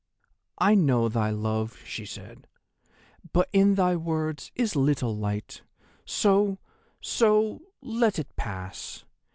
"'I 0.57 0.75
know 0.81 1.09
thy 1.09 1.29
love,' 1.29 1.77
she 1.85 2.07
said, 2.07 2.47
'but 3.33 3.47
in 3.53 3.75
thy 3.75 3.95
words 3.95 4.51
is 4.55 4.75
little 4.75 5.15
light. 5.15 5.61
So—so—let 6.05 8.17
it 8.17 8.35
pass! 8.35 9.05